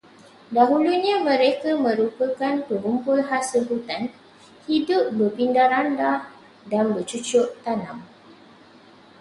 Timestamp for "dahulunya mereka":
0.55-1.69